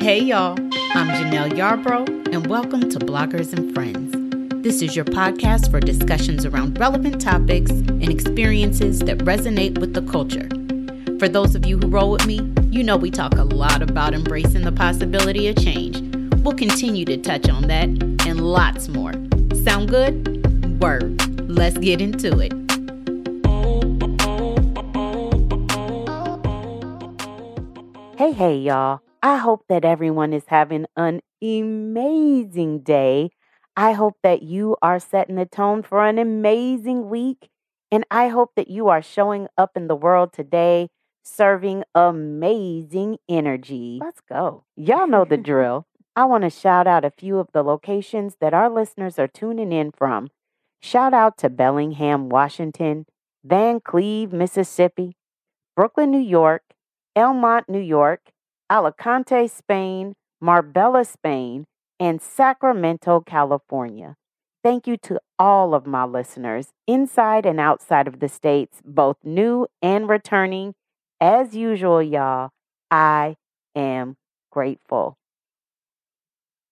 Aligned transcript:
Hey 0.00 0.20
y'all, 0.20 0.52
I'm 0.94 1.08
Janelle 1.08 1.50
Yarbrough, 1.50 2.32
and 2.32 2.46
welcome 2.46 2.88
to 2.88 3.00
Bloggers 3.00 3.52
and 3.52 3.74
Friends. 3.74 4.14
This 4.62 4.80
is 4.80 4.94
your 4.94 5.04
podcast 5.04 5.72
for 5.72 5.80
discussions 5.80 6.46
around 6.46 6.78
relevant 6.78 7.20
topics 7.20 7.72
and 7.72 8.08
experiences 8.08 9.00
that 9.00 9.18
resonate 9.18 9.78
with 9.78 9.94
the 9.94 10.02
culture. 10.02 10.48
For 11.18 11.28
those 11.28 11.56
of 11.56 11.66
you 11.66 11.78
who 11.78 11.88
roll 11.88 12.12
with 12.12 12.24
me, 12.26 12.36
you 12.70 12.84
know 12.84 12.96
we 12.96 13.10
talk 13.10 13.34
a 13.34 13.42
lot 13.42 13.82
about 13.82 14.14
embracing 14.14 14.62
the 14.62 14.70
possibility 14.70 15.48
of 15.48 15.56
change. 15.56 16.00
We'll 16.44 16.54
continue 16.54 17.04
to 17.04 17.16
touch 17.16 17.48
on 17.48 17.62
that 17.62 17.88
and 17.88 18.40
lots 18.40 18.88
more. 18.88 19.14
Sound 19.52 19.88
good? 19.88 20.80
Word. 20.80 21.20
Let's 21.50 21.76
get 21.76 22.00
into 22.00 22.38
it. 22.38 22.52
Hey, 28.16 28.32
hey, 28.32 28.58
y'all. 28.58 29.00
I 29.22 29.36
hope 29.36 29.64
that 29.68 29.84
everyone 29.84 30.32
is 30.32 30.44
having 30.46 30.86
an 30.96 31.20
amazing 31.42 32.80
day. 32.80 33.30
I 33.76 33.92
hope 33.92 34.16
that 34.22 34.42
you 34.42 34.76
are 34.82 34.98
setting 34.98 35.36
the 35.36 35.46
tone 35.46 35.82
for 35.82 36.04
an 36.04 36.18
amazing 36.18 37.08
week. 37.08 37.48
And 37.90 38.04
I 38.10 38.28
hope 38.28 38.52
that 38.56 38.68
you 38.68 38.88
are 38.88 39.02
showing 39.02 39.48
up 39.56 39.76
in 39.76 39.88
the 39.88 39.96
world 39.96 40.32
today 40.32 40.88
serving 41.24 41.84
amazing 41.94 43.18
energy. 43.28 43.98
Let's 44.00 44.20
go. 44.28 44.64
Y'all 44.76 45.06
know 45.06 45.24
the 45.24 45.36
drill. 45.36 45.86
I 46.16 46.24
want 46.24 46.44
to 46.44 46.50
shout 46.50 46.86
out 46.86 47.04
a 47.04 47.12
few 47.12 47.38
of 47.38 47.48
the 47.52 47.62
locations 47.62 48.36
that 48.40 48.54
our 48.54 48.70
listeners 48.70 49.18
are 49.18 49.28
tuning 49.28 49.72
in 49.72 49.92
from. 49.92 50.30
Shout 50.80 51.14
out 51.14 51.36
to 51.38 51.50
Bellingham, 51.50 52.28
Washington, 52.28 53.06
Vancleave, 53.46 54.32
Mississippi, 54.32 55.16
Brooklyn, 55.76 56.10
New 56.10 56.18
York, 56.18 56.62
Elmont, 57.16 57.68
New 57.68 57.80
York, 57.80 58.32
Alicante, 58.70 59.46
Spain, 59.48 60.14
Marbella, 60.40 61.04
Spain, 61.04 61.64
and 61.98 62.20
Sacramento, 62.22 63.20
California. 63.20 64.16
Thank 64.62 64.86
you 64.86 64.96
to 64.98 65.20
all 65.38 65.74
of 65.74 65.86
my 65.86 66.04
listeners 66.04 66.68
inside 66.86 67.46
and 67.46 67.60
outside 67.60 68.06
of 68.08 68.20
the 68.20 68.28
states, 68.28 68.80
both 68.84 69.16
new 69.24 69.66
and 69.82 70.08
returning. 70.08 70.74
As 71.20 71.54
usual, 71.56 72.02
y'all, 72.02 72.50
I 72.90 73.36
am 73.74 74.16
grateful. 74.50 75.16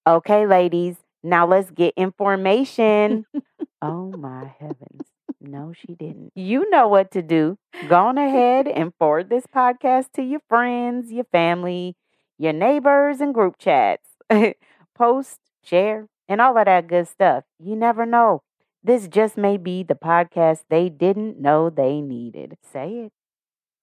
Okay, 0.07 0.47
ladies, 0.47 0.97
now 1.23 1.47
let's 1.47 1.71
get 1.71 1.95
information. 1.97 3.27
oh 3.83 4.11
my 4.17 4.53
heavens. 4.59 5.06
No, 5.47 5.73
she 5.73 5.95
didn't. 5.95 6.33
You 6.35 6.69
know 6.71 6.89
what 6.89 7.11
to 7.13 7.23
do. 7.23 7.59
Go 7.89 7.97
on 7.97 8.19
ahead 8.19 8.67
and 8.67 8.93
forward 8.99 9.31
this 9.31 9.47
podcast 9.47 10.13
to 10.15 10.23
your 10.23 10.41
friends, 10.49 11.13
your 11.13 11.25
family, 11.25 11.95
your 12.39 12.53
neighbors, 12.53 13.21
and 13.21 13.33
group 13.33 13.57
chats. 13.59 14.09
Post, 14.95 15.39
share, 15.63 16.09
and 16.29 16.41
all 16.41 16.59
of 16.59 16.65
that 16.65 16.89
good 16.89 17.07
stuff. 17.07 17.45
You 17.59 17.77
never 17.77 18.05
know. 18.05 18.43
This 18.83 19.09
just 19.09 19.37
may 19.37 19.57
be 19.57 19.83
the 19.83 19.95
podcast 19.95 20.65
they 20.69 20.89
didn't 20.89 21.39
know 21.41 21.71
they 21.71 22.01
needed. 22.01 22.57
Say 22.73 23.07
it. 23.07 23.13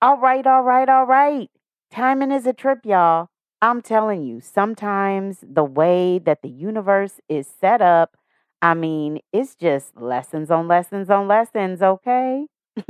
All 0.02 0.18
right, 0.18 0.46
all 0.46 0.64
right, 0.64 0.90
all 0.90 1.06
right. 1.06 1.50
Timing 1.92 2.32
is 2.32 2.46
a 2.46 2.54
trip, 2.54 2.80
y'all. 2.86 3.30
I'm 3.62 3.82
telling 3.82 4.24
you, 4.24 4.42
sometimes 4.42 5.40
the 5.42 5.64
way 5.64 6.20
that 6.20 6.42
the 6.42 6.50
universe 6.50 7.22
is 7.30 7.48
set 7.48 7.82
up 7.82 8.18
I 8.64 8.76
mean, 8.76 9.20
it's 9.34 9.56
just 9.56 9.98
lessons 9.98 10.52
on 10.52 10.68
lessons 10.70 11.10
on 11.12 11.28
lessons, 11.28 11.84
okay? 11.84 12.48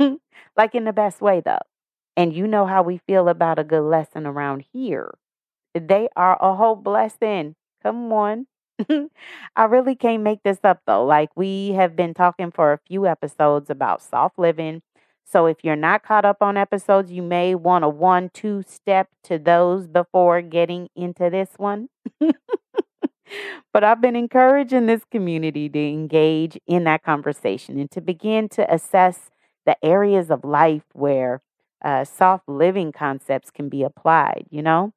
like 0.56 0.74
in 0.74 0.84
the 0.84 0.92
best 0.94 1.22
way, 1.22 1.42
though. 1.44 1.58
And 2.16 2.34
you 2.34 2.48
know 2.48 2.66
how 2.66 2.82
we 2.82 2.98
feel 3.08 3.28
about 3.28 3.58
a 3.60 3.64
good 3.64 3.82
lesson 3.82 4.26
around 4.26 4.64
here. 4.72 5.14
They 5.74 6.08
are 6.16 6.38
a 6.42 6.54
whole 6.56 6.76
blessing. 6.76 7.56
Come 7.82 8.12
on. 8.12 8.46
I 9.56 9.64
really 9.64 9.96
can't 9.96 10.22
make 10.22 10.42
this 10.44 10.60
up, 10.64 10.80
though. 10.86 11.04
Like, 11.06 11.30
we 11.36 11.70
have 11.70 11.96
been 11.96 12.14
talking 12.14 12.52
for 12.52 12.72
a 12.72 12.80
few 12.88 13.06
episodes 13.06 13.70
about 13.70 14.02
soft 14.02 14.38
living. 14.38 14.82
So, 15.26 15.46
if 15.46 15.58
you're 15.64 15.76
not 15.76 16.04
caught 16.04 16.24
up 16.26 16.38
on 16.42 16.56
episodes, 16.56 17.12
you 17.12 17.22
may 17.22 17.54
want 17.56 17.84
a 17.84 17.90
one, 17.90 18.30
two 18.34 18.64
step 18.66 19.08
to 19.24 19.38
those 19.38 19.88
before 19.88 20.42
getting 20.42 20.88
into 20.96 21.30
this 21.30 21.50
one. 21.58 21.88
but 23.72 23.84
I've 23.84 24.00
been 24.00 24.16
encouraging 24.16 24.86
this 24.86 25.04
community 25.10 25.68
to 25.68 25.78
engage 25.78 26.58
in 26.66 26.84
that 26.84 27.02
conversation 27.02 27.78
and 27.78 27.90
to 27.92 28.00
begin 28.00 28.48
to 28.50 28.72
assess 28.72 29.30
the 29.66 29.76
areas 29.84 30.30
of 30.30 30.44
life 30.44 30.84
where 30.92 31.40
uh, 31.84 32.04
soft 32.04 32.48
living 32.48 32.92
concepts 32.92 33.50
can 33.50 33.68
be 33.68 33.82
applied. 33.82 34.46
You 34.50 34.62
know, 34.62 34.92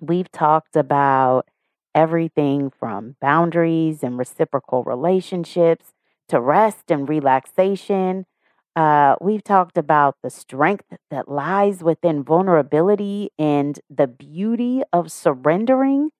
we've 0.00 0.30
talked 0.30 0.76
about 0.76 1.48
everything 1.94 2.70
from 2.70 3.16
boundaries 3.20 4.02
and 4.02 4.18
reciprocal 4.18 4.84
relationships 4.84 5.94
to 6.28 6.40
rest 6.40 6.90
and 6.90 7.08
relaxation. 7.08 8.26
Uh, 8.74 9.16
we've 9.22 9.42
talked 9.42 9.78
about 9.78 10.16
the 10.22 10.28
strength 10.28 10.84
that 11.10 11.28
lies 11.28 11.82
within 11.82 12.22
vulnerability 12.22 13.30
and 13.38 13.80
the 13.88 14.06
beauty 14.06 14.82
of 14.92 15.10
surrendering 15.10 16.10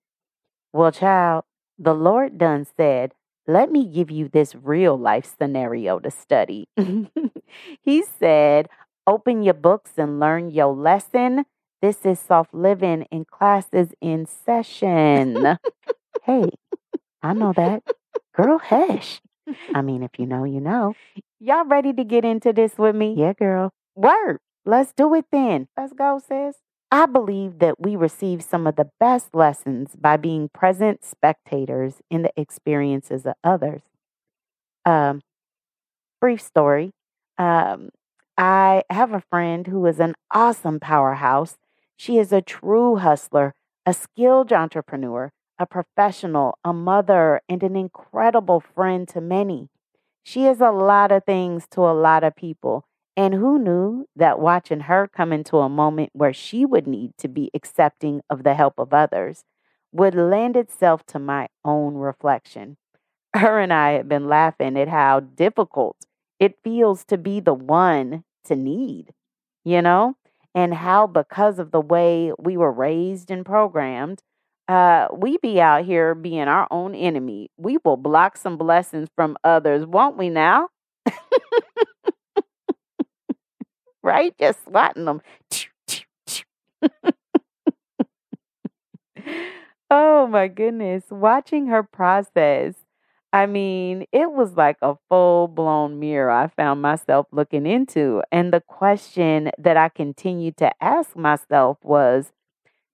well, 0.72 0.92
child, 0.92 1.44
the 1.78 1.94
Lord 1.94 2.38
done 2.38 2.66
said, 2.76 3.12
let 3.46 3.70
me 3.70 3.86
give 3.86 4.10
you 4.10 4.28
this 4.28 4.54
real 4.54 4.98
life 4.98 5.32
scenario 5.38 5.98
to 6.00 6.10
study. 6.10 6.68
he 7.82 8.02
said, 8.18 8.68
open 9.06 9.42
your 9.42 9.54
books 9.54 9.92
and 9.96 10.18
learn 10.18 10.50
your 10.50 10.74
lesson. 10.74 11.44
This 11.80 12.04
is 12.04 12.18
soft 12.18 12.52
living 12.52 13.06
and 13.12 13.26
classes 13.26 13.90
in 14.00 14.26
session. 14.26 15.58
hey, 16.24 16.50
I 17.22 17.32
know 17.34 17.52
that. 17.52 17.82
Girl, 18.34 18.58
hush. 18.58 19.20
I 19.74 19.82
mean, 19.82 20.02
if 20.02 20.18
you 20.18 20.26
know, 20.26 20.44
you 20.44 20.60
know. 20.60 20.94
Y'all 21.38 21.64
ready 21.64 21.92
to 21.92 22.02
get 22.02 22.24
into 22.24 22.52
this 22.52 22.76
with 22.76 22.96
me? 22.96 23.14
Yeah, 23.16 23.34
girl. 23.34 23.70
Word. 23.94 24.38
Let's 24.64 24.92
do 24.92 25.14
it 25.14 25.26
then. 25.30 25.68
Let's 25.76 25.92
go, 25.92 26.18
sis. 26.18 26.56
I 26.96 27.04
believe 27.04 27.58
that 27.58 27.78
we 27.78 27.94
receive 27.94 28.42
some 28.42 28.66
of 28.66 28.76
the 28.76 28.88
best 28.98 29.34
lessons 29.34 29.94
by 29.96 30.16
being 30.16 30.48
present 30.48 31.04
spectators 31.04 31.96
in 32.10 32.22
the 32.22 32.32
experiences 32.38 33.26
of 33.26 33.34
others. 33.44 33.82
Um, 34.86 35.20
brief 36.22 36.40
story 36.40 36.92
um, 37.36 37.90
I 38.38 38.82
have 38.88 39.12
a 39.12 39.20
friend 39.28 39.66
who 39.66 39.84
is 39.84 40.00
an 40.00 40.14
awesome 40.30 40.80
powerhouse. 40.80 41.58
She 41.98 42.16
is 42.16 42.32
a 42.32 42.40
true 42.40 42.96
hustler, 42.96 43.52
a 43.84 43.92
skilled 43.92 44.50
entrepreneur, 44.50 45.32
a 45.58 45.66
professional, 45.66 46.58
a 46.64 46.72
mother, 46.72 47.42
and 47.46 47.62
an 47.62 47.76
incredible 47.76 48.60
friend 48.74 49.06
to 49.08 49.20
many. 49.20 49.68
She 50.22 50.46
is 50.46 50.62
a 50.62 50.70
lot 50.70 51.12
of 51.12 51.24
things 51.26 51.66
to 51.72 51.82
a 51.82 51.92
lot 51.92 52.24
of 52.24 52.34
people, 52.34 52.86
and 53.16 53.34
who 53.34 53.58
knew 53.58 54.06
that 54.16 54.38
watching 54.38 54.80
her 54.80 55.08
come 55.08 55.32
into 55.32 55.58
a 55.58 55.68
moment 55.68 56.10
where 56.12 56.32
she 56.32 56.64
would 56.64 56.86
need 56.86 57.12
to 57.18 57.28
be 57.28 57.50
accepting 57.54 58.20
of 58.30 58.42
the 58.44 58.54
help 58.54 58.74
of 58.78 58.92
others 58.92 59.44
would 59.92 60.14
lend 60.14 60.56
itself 60.56 61.04
to 61.06 61.18
my 61.18 61.48
own 61.64 61.94
reflection. 61.94 62.76
Her 63.36 63.60
and 63.60 63.72
I 63.72 63.92
had 63.92 64.08
been 64.08 64.28
laughing 64.28 64.78
at 64.78 64.88
how 64.88 65.20
difficult 65.20 65.96
it 66.40 66.58
feels 66.64 67.04
to 67.06 67.18
be 67.18 67.40
the 67.40 67.54
one 67.54 68.24
to 68.44 68.56
need, 68.56 69.12
you 69.64 69.82
know, 69.82 70.16
and 70.54 70.74
how 70.74 71.06
because 71.06 71.58
of 71.58 71.70
the 71.70 71.80
way 71.80 72.32
we 72.38 72.56
were 72.56 72.72
raised 72.72 73.30
and 73.30 73.44
programmed, 73.44 74.22
uh, 74.68 75.08
we 75.12 75.38
be 75.38 75.60
out 75.60 75.84
here 75.84 76.14
being 76.14 76.48
our 76.48 76.66
own 76.70 76.94
enemy. 76.94 77.50
We 77.56 77.78
will 77.84 77.96
block 77.96 78.36
some 78.36 78.56
blessings 78.56 79.08
from 79.14 79.36
others, 79.44 79.86
won't 79.86 80.16
we 80.16 80.30
now? 80.30 80.68
right? 84.06 84.34
Just 84.38 84.64
swatting 84.64 85.06
them. 85.06 85.22
oh 89.90 90.26
my 90.26 90.48
goodness. 90.48 91.04
Watching 91.10 91.66
her 91.68 91.82
process, 91.82 92.74
I 93.32 93.46
mean, 93.46 94.06
it 94.12 94.32
was 94.32 94.56
like 94.56 94.76
a 94.82 94.96
full 95.08 95.48
blown 95.48 95.98
mirror 95.98 96.30
I 96.30 96.48
found 96.48 96.82
myself 96.82 97.26
looking 97.32 97.66
into. 97.66 98.22
And 98.32 98.52
the 98.52 98.60
question 98.60 99.50
that 99.58 99.76
I 99.76 99.88
continued 99.88 100.56
to 100.58 100.70
ask 100.82 101.16
myself 101.16 101.78
was 101.82 102.32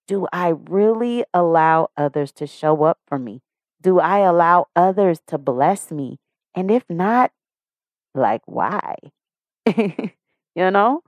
Do 0.08 0.26
I 0.32 0.48
really 0.50 1.24
allow 1.34 1.88
others 1.96 2.32
to 2.32 2.46
show 2.46 2.84
up 2.84 2.98
for 3.06 3.18
me? 3.18 3.42
Do 3.82 4.00
I 4.00 4.18
allow 4.20 4.66
others 4.76 5.20
to 5.28 5.38
bless 5.38 5.90
me? 5.90 6.18
And 6.54 6.70
if 6.70 6.84
not, 6.90 7.32
like, 8.14 8.42
why? 8.46 8.96
you 10.54 10.70
know? 10.70 11.02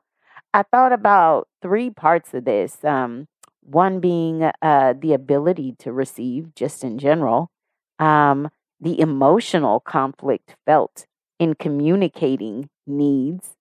I 0.53 0.63
thought 0.63 0.93
about 0.93 1.49
three 1.63 1.91
parts 1.91 2.35
of 2.35 2.45
this. 2.45 2.83
Um, 2.85 3.27
one 3.63 4.01
being 4.01 4.43
uh, 4.63 4.95
the 4.99 5.15
ability 5.15 5.75
to 5.81 5.93
receive, 5.93 6.55
just 6.55 6.85
in 6.85 6.99
general, 6.99 7.51
um, 7.99 8.51
the 8.81 9.01
emotional 9.01 9.81
conflict 9.81 10.57
felt 10.67 11.07
in 11.39 11.55
communicating 11.55 12.69
needs, 12.87 13.57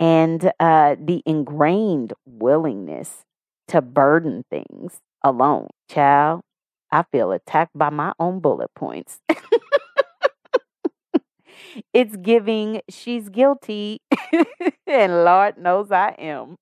and 0.00 0.52
uh, 0.60 0.96
the 1.00 1.22
ingrained 1.26 2.12
willingness 2.26 3.24
to 3.68 3.82
burden 3.82 4.44
things 4.50 5.00
alone. 5.24 5.68
Child, 5.90 6.42
I 6.90 7.04
feel 7.12 7.32
attacked 7.32 7.76
by 7.76 7.90
my 7.90 8.12
own 8.18 8.40
bullet 8.40 8.70
points. 8.74 9.20
it's 11.92 12.16
giving 12.16 12.80
she's 12.88 13.28
guilty, 13.28 14.00
and 14.86 15.24
Lord 15.24 15.58
knows 15.58 15.90
I 15.90 16.10
am. 16.18 16.56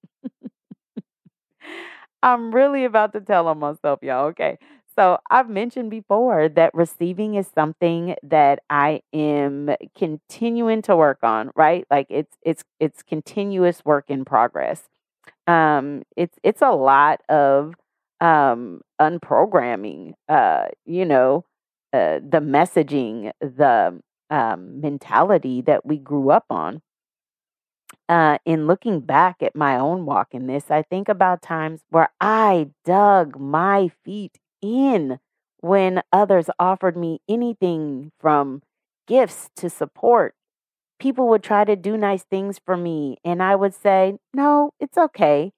I'm 2.22 2.54
really 2.54 2.84
about 2.84 3.12
to 3.14 3.20
tell 3.20 3.48
on 3.48 3.58
myself, 3.58 4.00
y'all. 4.02 4.26
Okay. 4.26 4.58
So 4.96 5.18
I've 5.30 5.48
mentioned 5.48 5.90
before 5.90 6.48
that 6.50 6.74
receiving 6.74 7.36
is 7.36 7.48
something 7.54 8.16
that 8.22 8.60
I 8.68 9.00
am 9.14 9.70
continuing 9.96 10.82
to 10.82 10.96
work 10.96 11.18
on, 11.22 11.50
right? 11.56 11.86
Like 11.90 12.06
it's 12.10 12.36
it's 12.42 12.64
it's 12.80 13.02
continuous 13.02 13.84
work 13.84 14.06
in 14.08 14.24
progress. 14.24 14.82
Um 15.46 16.02
it's 16.16 16.36
it's 16.42 16.62
a 16.62 16.72
lot 16.72 17.20
of 17.28 17.74
um 18.20 18.82
unprogramming 19.00 20.14
uh 20.28 20.66
you 20.86 21.04
know 21.06 21.44
uh, 21.92 22.20
the 22.22 22.40
messaging 22.40 23.32
the 23.40 24.00
um, 24.30 24.80
mentality 24.80 25.62
that 25.62 25.84
we 25.86 25.98
grew 25.98 26.30
up 26.30 26.46
on 26.50 26.82
uh, 28.08 28.38
in 28.44 28.66
looking 28.66 29.00
back 29.00 29.42
at 29.42 29.54
my 29.56 29.76
own 29.78 30.04
walk 30.04 30.28
in 30.32 30.46
this, 30.46 30.70
I 30.70 30.82
think 30.82 31.08
about 31.08 31.42
times 31.42 31.80
where 31.90 32.10
I 32.20 32.70
dug 32.84 33.38
my 33.38 33.90
feet 34.04 34.38
in 34.62 35.18
when 35.60 36.02
others 36.12 36.46
offered 36.58 36.96
me 36.96 37.20
anything 37.28 38.12
from 38.18 38.62
gifts 39.06 39.50
to 39.56 39.70
support. 39.70 40.34
People 41.00 41.28
would 41.28 41.42
try 41.42 41.64
to 41.64 41.76
do 41.76 41.96
nice 41.96 42.24
things 42.24 42.60
for 42.64 42.76
me, 42.76 43.18
and 43.24 43.42
I 43.42 43.56
would 43.56 43.74
say, 43.74 44.18
No, 44.34 44.72
it's 44.80 44.98
okay. 44.98 45.52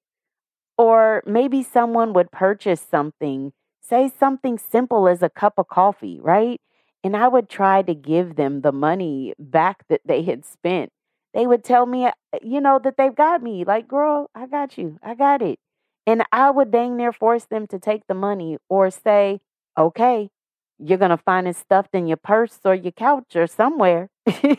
Or 0.78 1.22
maybe 1.26 1.62
someone 1.62 2.12
would 2.14 2.32
purchase 2.32 2.80
something, 2.80 3.52
say 3.80 4.08
something 4.08 4.58
simple 4.58 5.08
as 5.08 5.22
a 5.22 5.30
cup 5.30 5.54
of 5.58 5.68
coffee, 5.68 6.20
right? 6.20 6.60
And 7.04 7.16
I 7.16 7.28
would 7.28 7.48
try 7.48 7.82
to 7.82 7.94
give 7.94 8.36
them 8.36 8.60
the 8.60 8.72
money 8.72 9.34
back 9.38 9.84
that 9.88 10.02
they 10.04 10.22
had 10.22 10.44
spent. 10.44 10.92
They 11.34 11.46
would 11.46 11.64
tell 11.64 11.86
me, 11.86 12.06
uh, 12.06 12.12
you 12.42 12.60
know, 12.60 12.78
that 12.78 12.96
they've 12.96 13.14
got 13.14 13.42
me. 13.42 13.64
Like, 13.64 13.88
girl, 13.88 14.30
I 14.34 14.46
got 14.46 14.78
you. 14.78 14.98
I 15.02 15.14
got 15.14 15.42
it. 15.42 15.58
And 16.06 16.22
I 16.32 16.50
would 16.50 16.70
dang 16.70 16.96
near 16.96 17.12
force 17.12 17.44
them 17.44 17.66
to 17.68 17.78
take 17.78 18.06
the 18.06 18.14
money 18.14 18.58
or 18.68 18.90
say, 18.90 19.40
okay, 19.78 20.30
you're 20.78 20.98
going 20.98 21.10
to 21.10 21.16
find 21.16 21.46
it 21.48 21.56
stuffed 21.56 21.94
in 21.94 22.06
your 22.06 22.16
purse 22.16 22.58
or 22.64 22.74
your 22.74 22.92
couch 22.92 23.34
or 23.36 23.46
somewhere. 23.46 24.08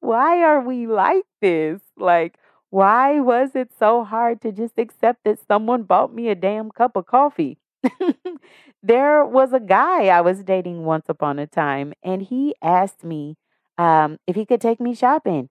why 0.00 0.42
are 0.42 0.60
we 0.60 0.86
like 0.86 1.24
this? 1.40 1.80
Like, 1.96 2.36
why 2.70 3.20
was 3.20 3.54
it 3.54 3.70
so 3.78 4.04
hard 4.04 4.40
to 4.42 4.52
just 4.52 4.78
accept 4.78 5.24
that 5.24 5.38
someone 5.46 5.82
bought 5.82 6.14
me 6.14 6.28
a 6.28 6.34
damn 6.34 6.70
cup 6.70 6.96
of 6.96 7.06
coffee? 7.06 7.58
there 8.82 9.24
was 9.24 9.52
a 9.52 9.60
guy 9.60 10.06
I 10.06 10.20
was 10.20 10.44
dating 10.44 10.84
once 10.84 11.06
upon 11.08 11.38
a 11.38 11.46
time, 11.46 11.92
and 12.02 12.22
he 12.22 12.54
asked 12.62 13.04
me 13.04 13.36
um, 13.78 14.18
if 14.26 14.36
he 14.36 14.46
could 14.46 14.60
take 14.60 14.80
me 14.80 14.94
shopping. 14.94 15.48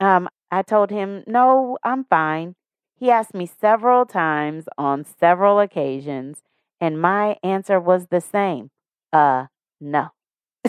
Um, 0.00 0.28
I 0.50 0.62
told 0.62 0.90
him, 0.90 1.24
no, 1.26 1.78
I'm 1.84 2.04
fine. 2.04 2.56
He 2.96 3.10
asked 3.10 3.34
me 3.34 3.46
several 3.46 4.06
times 4.06 4.66
on 4.78 5.04
several 5.04 5.60
occasions, 5.60 6.42
and 6.80 7.00
my 7.00 7.36
answer 7.42 7.80
was 7.80 8.08
the 8.08 8.20
same 8.20 8.70
uh, 9.12 9.46
no. 9.80 10.10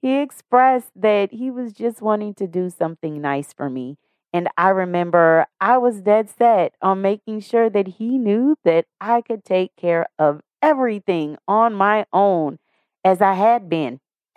he 0.00 0.18
expressed 0.18 0.90
that 0.96 1.32
he 1.32 1.50
was 1.50 1.72
just 1.72 2.00
wanting 2.02 2.34
to 2.34 2.46
do 2.46 2.70
something 2.70 3.20
nice 3.20 3.52
for 3.52 3.68
me. 3.70 3.96
And 4.32 4.48
I 4.56 4.68
remember 4.70 5.46
I 5.60 5.78
was 5.78 6.02
dead 6.02 6.30
set 6.30 6.74
on 6.80 7.02
making 7.02 7.40
sure 7.40 7.68
that 7.70 7.86
he 7.88 8.18
knew 8.18 8.56
that 8.64 8.86
I 9.00 9.22
could 9.22 9.44
take 9.44 9.74
care 9.76 10.06
of 10.18 10.40
everything 10.62 11.36
on 11.48 11.74
my 11.74 12.06
own 12.12 12.58
as 13.04 13.20
I 13.20 13.34
had 13.34 13.68
been. 13.68 14.00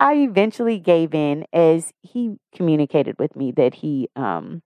I 0.00 0.14
eventually 0.14 0.78
gave 0.78 1.14
in 1.14 1.46
as 1.52 1.92
he 2.02 2.36
communicated 2.54 3.18
with 3.18 3.36
me 3.36 3.52
that 3.52 3.74
he 3.74 4.08
um 4.16 4.62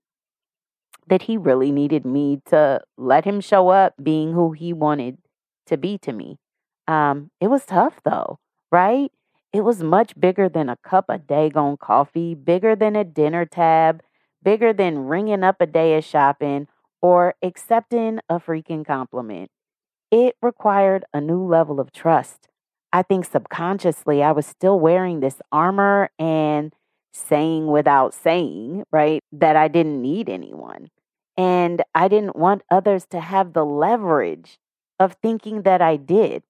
that 1.06 1.22
he 1.22 1.36
really 1.36 1.72
needed 1.72 2.04
me 2.04 2.40
to 2.46 2.80
let 2.96 3.24
him 3.24 3.40
show 3.40 3.68
up 3.68 3.94
being 4.02 4.32
who 4.32 4.52
he 4.52 4.72
wanted 4.72 5.18
to 5.66 5.76
be 5.76 5.98
to 5.98 6.12
me. 6.12 6.38
Um 6.86 7.30
it 7.40 7.48
was 7.48 7.64
tough 7.66 8.00
though, 8.04 8.38
right? 8.70 9.10
It 9.52 9.62
was 9.62 9.82
much 9.82 10.18
bigger 10.18 10.48
than 10.48 10.68
a 10.68 10.76
cup 10.76 11.06
of 11.08 11.26
Dagon 11.26 11.76
coffee, 11.78 12.34
bigger 12.34 12.76
than 12.76 12.96
a 12.96 13.04
dinner 13.04 13.46
tab, 13.46 14.02
bigger 14.42 14.72
than 14.72 15.06
ringing 15.06 15.42
up 15.42 15.56
a 15.60 15.66
day 15.66 15.96
of 15.96 16.04
shopping 16.04 16.68
or 17.00 17.34
accepting 17.42 18.20
a 18.28 18.38
freaking 18.38 18.86
compliment. 18.86 19.50
It 20.10 20.36
required 20.42 21.04
a 21.14 21.20
new 21.20 21.42
level 21.42 21.80
of 21.80 21.92
trust. 21.92 22.48
I 22.92 23.02
think 23.02 23.24
subconsciously 23.24 24.22
I 24.22 24.32
was 24.32 24.46
still 24.46 24.78
wearing 24.78 25.20
this 25.20 25.40
armor 25.50 26.10
and 26.18 26.74
saying 27.12 27.66
without 27.66 28.14
saying, 28.14 28.84
right, 28.90 29.22
that 29.32 29.56
I 29.56 29.68
didn't 29.68 30.00
need 30.00 30.28
anyone. 30.28 30.88
And 31.36 31.82
I 31.94 32.08
didn't 32.08 32.36
want 32.36 32.62
others 32.70 33.06
to 33.10 33.20
have 33.20 33.52
the 33.52 33.64
leverage 33.64 34.58
of 34.98 35.16
thinking 35.22 35.62
that 35.62 35.80
I 35.80 35.96
did. 35.96 36.42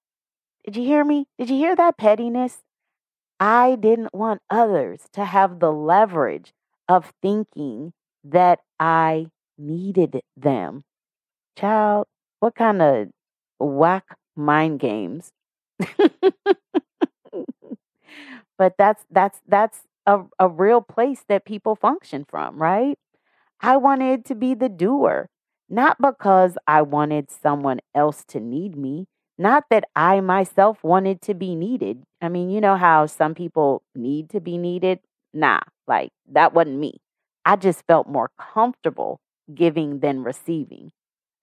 Did 0.64 0.76
you 0.76 0.84
hear 0.84 1.04
me? 1.04 1.26
Did 1.38 1.50
you 1.50 1.56
hear 1.56 1.76
that 1.76 1.98
pettiness? 1.98 2.58
I 3.40 3.76
didn't 3.76 4.14
want 4.14 4.42
others 4.50 5.08
to 5.12 5.24
have 5.24 5.60
the 5.60 5.72
leverage 5.72 6.52
of 6.88 7.12
thinking 7.22 7.92
that 8.24 8.60
I 8.80 9.28
needed 9.56 10.20
them. 10.36 10.84
Child, 11.58 12.06
what 12.40 12.54
kind 12.56 12.82
of 12.82 13.08
whack 13.60 14.04
mind 14.36 14.80
games? 14.80 15.32
but 18.58 18.74
that's 18.78 19.04
that's 19.10 19.40
that's 19.46 19.80
a, 20.06 20.20
a 20.38 20.48
real 20.48 20.80
place 20.80 21.24
that 21.28 21.44
people 21.44 21.74
function 21.76 22.24
from, 22.28 22.60
right? 22.60 22.98
I 23.62 23.76
wanted 23.78 24.24
to 24.26 24.36
be 24.36 24.54
the 24.54 24.68
doer, 24.70 25.28
not 25.68 25.98
because 26.00 26.58
I 26.66 26.82
wanted 26.82 27.30
someone 27.30 27.80
else 27.94 28.24
to 28.28 28.40
need 28.40 28.76
me, 28.76 29.06
not 29.38 29.64
that 29.70 29.84
I 29.96 30.20
myself 30.20 30.82
wanted 30.82 31.22
to 31.22 31.34
be 31.34 31.54
needed. 31.54 32.02
I 32.20 32.28
mean, 32.28 32.50
you 32.50 32.60
know 32.60 32.76
how 32.76 33.06
some 33.06 33.34
people 33.34 33.82
need 33.94 34.30
to 34.30 34.40
be 34.40 34.58
needed? 34.58 35.00
Nah, 35.32 35.60
like 35.86 36.10
that 36.32 36.54
wasn't 36.54 36.78
me. 36.78 36.98
I 37.44 37.56
just 37.56 37.86
felt 37.86 38.08
more 38.08 38.30
comfortable 38.38 39.20
giving 39.54 40.00
than 40.00 40.22
receiving. 40.24 40.90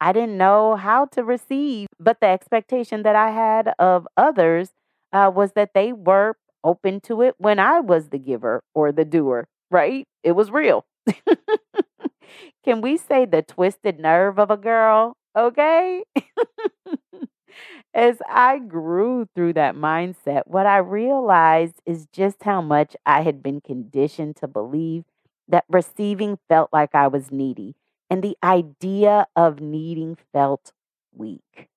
I 0.01 0.11
didn't 0.13 0.37
know 0.37 0.75
how 0.75 1.05
to 1.07 1.23
receive, 1.23 1.87
but 1.99 2.19
the 2.19 2.27
expectation 2.27 3.03
that 3.03 3.15
I 3.15 3.31
had 3.31 3.73
of 3.79 4.07
others 4.17 4.71
uh, 5.13 5.31
was 5.33 5.53
that 5.53 5.71
they 5.73 5.93
were 5.93 6.35
open 6.63 6.99
to 7.01 7.21
it 7.21 7.35
when 7.37 7.59
I 7.59 7.79
was 7.79 8.09
the 8.09 8.19
giver 8.19 8.61
or 8.73 8.91
the 8.91 9.05
doer, 9.05 9.47
right? 9.71 10.05
It 10.23 10.33
was 10.33 10.51
real. 10.51 10.85
Can 12.63 12.81
we 12.81 12.97
say 12.97 13.25
the 13.25 13.41
twisted 13.41 13.99
nerve 13.99 14.39
of 14.39 14.51
a 14.51 14.57
girl? 14.57 15.15
Okay. 15.37 16.03
As 17.95 18.21
I 18.29 18.59
grew 18.59 19.25
through 19.33 19.53
that 19.53 19.75
mindset, 19.75 20.43
what 20.47 20.67
I 20.67 20.77
realized 20.77 21.81
is 21.85 22.07
just 22.11 22.43
how 22.43 22.61
much 22.61 22.95
I 23.07 23.21
had 23.21 23.41
been 23.41 23.59
conditioned 23.61 24.35
to 24.37 24.47
believe 24.47 25.05
that 25.47 25.65
receiving 25.69 26.37
felt 26.49 26.71
like 26.73 26.93
I 26.93 27.07
was 27.07 27.31
needy, 27.31 27.75
and 28.09 28.21
the 28.23 28.37
idea 28.43 29.27
of 29.35 29.61
needing 29.61 30.17
felt 30.33 30.73
weak. 31.13 31.69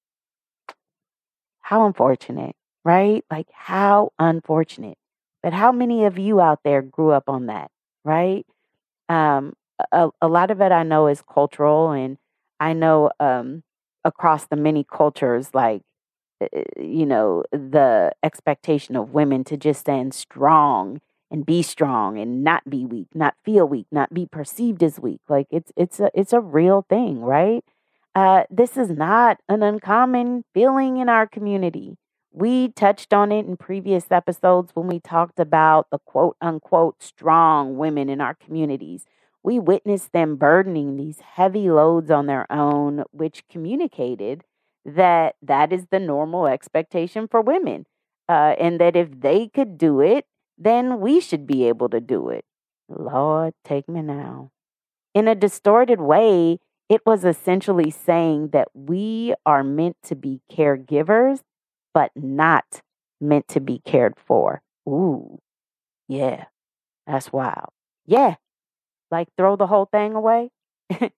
How 1.60 1.86
unfortunate, 1.86 2.56
right? 2.84 3.24
Like, 3.30 3.48
how 3.52 4.12
unfortunate. 4.18 4.98
But 5.42 5.52
how 5.52 5.70
many 5.72 6.04
of 6.04 6.18
you 6.18 6.40
out 6.40 6.60
there 6.64 6.82
grew 6.82 7.10
up 7.10 7.28
on 7.28 7.46
that, 7.46 7.70
right? 8.04 8.46
Um, 9.08 9.54
a, 9.92 10.10
a 10.22 10.28
lot 10.28 10.50
of 10.50 10.60
it 10.60 10.72
I 10.72 10.84
know 10.84 11.08
is 11.08 11.22
cultural, 11.22 11.92
and 11.92 12.18
I 12.60 12.74
know 12.74 13.10
um, 13.20 13.64
across 14.04 14.46
the 14.46 14.56
many 14.56 14.84
cultures, 14.84 15.54
like 15.54 15.82
you 16.78 17.06
know, 17.06 17.44
the 17.52 18.12
expectation 18.22 18.96
of 18.96 19.12
women 19.12 19.44
to 19.44 19.56
just 19.56 19.80
stand 19.80 20.14
strong 20.14 21.00
and 21.30 21.44
be 21.44 21.62
strong 21.62 22.18
and 22.18 22.42
not 22.42 22.68
be 22.68 22.84
weak, 22.84 23.08
not 23.14 23.34
feel 23.44 23.68
weak, 23.68 23.86
not 23.90 24.14
be 24.14 24.26
perceived 24.26 24.82
as 24.82 24.98
weak. 24.98 25.20
Like 25.28 25.46
it's 25.50 25.72
it's 25.76 26.00
a 26.00 26.10
it's 26.14 26.32
a 26.32 26.40
real 26.40 26.86
thing, 26.88 27.20
right? 27.20 27.64
Uh, 28.14 28.44
this 28.50 28.76
is 28.76 28.90
not 28.90 29.38
an 29.48 29.62
uncommon 29.62 30.44
feeling 30.54 30.96
in 30.96 31.08
our 31.08 31.26
community. 31.26 31.96
We 32.32 32.68
touched 32.68 33.12
on 33.12 33.32
it 33.32 33.46
in 33.46 33.56
previous 33.56 34.10
episodes 34.10 34.70
when 34.74 34.86
we 34.86 35.00
talked 35.00 35.38
about 35.38 35.88
the 35.90 35.98
quote 35.98 36.36
unquote 36.40 37.02
strong 37.02 37.76
women 37.76 38.08
in 38.08 38.20
our 38.20 38.34
communities. 38.34 39.04
We 39.42 39.58
witnessed 39.58 40.12
them 40.12 40.36
burdening 40.36 40.96
these 40.96 41.20
heavy 41.20 41.70
loads 41.70 42.10
on 42.10 42.26
their 42.26 42.50
own, 42.50 43.04
which 43.12 43.44
communicated 43.48 44.44
that 44.96 45.36
that 45.42 45.72
is 45.72 45.86
the 45.90 46.00
normal 46.00 46.46
expectation 46.46 47.28
for 47.28 47.40
women. 47.40 47.86
Uh, 48.28 48.54
and 48.58 48.80
that 48.80 48.96
if 48.96 49.08
they 49.20 49.48
could 49.48 49.78
do 49.78 50.00
it, 50.00 50.26
then 50.58 51.00
we 51.00 51.20
should 51.20 51.46
be 51.46 51.66
able 51.66 51.88
to 51.88 52.00
do 52.00 52.28
it. 52.28 52.44
Lord, 52.88 53.54
take 53.64 53.88
me 53.88 54.02
now. 54.02 54.50
In 55.14 55.28
a 55.28 55.34
distorted 55.34 56.00
way, 56.00 56.58
it 56.88 57.02
was 57.06 57.24
essentially 57.24 57.90
saying 57.90 58.48
that 58.48 58.68
we 58.74 59.34
are 59.46 59.64
meant 59.64 59.96
to 60.04 60.14
be 60.16 60.40
caregivers, 60.50 61.40
but 61.94 62.10
not 62.16 62.82
meant 63.20 63.48
to 63.48 63.60
be 63.60 63.80
cared 63.84 64.14
for. 64.26 64.62
Ooh, 64.88 65.38
yeah, 66.08 66.46
that's 67.06 67.32
wild. 67.32 67.70
Yeah, 68.06 68.36
like 69.10 69.28
throw 69.36 69.56
the 69.56 69.66
whole 69.66 69.86
thing 69.86 70.14
away. 70.14 70.50